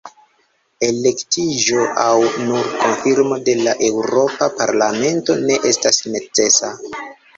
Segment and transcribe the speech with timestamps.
[0.87, 2.15] Elektiĝo aŭ
[2.47, 6.73] nur konfirmo de la Eŭropa Parlamento ne estas necesa.